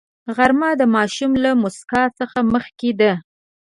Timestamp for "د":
0.77-0.81